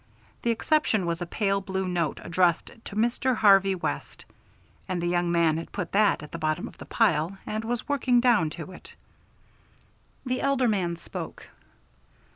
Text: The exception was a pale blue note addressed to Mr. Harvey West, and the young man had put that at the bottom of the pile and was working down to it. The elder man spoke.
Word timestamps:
The 0.41 0.49
exception 0.49 1.05
was 1.05 1.21
a 1.21 1.27
pale 1.27 1.61
blue 1.61 1.87
note 1.87 2.19
addressed 2.23 2.71
to 2.85 2.95
Mr. 2.95 3.35
Harvey 3.35 3.75
West, 3.75 4.25
and 4.89 4.99
the 4.99 5.05
young 5.05 5.31
man 5.31 5.57
had 5.57 5.71
put 5.71 5.91
that 5.91 6.23
at 6.23 6.31
the 6.31 6.39
bottom 6.39 6.67
of 6.67 6.79
the 6.79 6.85
pile 6.87 7.37
and 7.45 7.63
was 7.63 7.87
working 7.87 8.19
down 8.19 8.49
to 8.57 8.71
it. 8.71 8.95
The 10.25 10.41
elder 10.41 10.67
man 10.67 10.95
spoke. 10.95 11.49